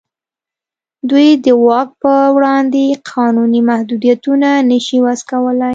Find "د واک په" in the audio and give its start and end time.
1.45-2.13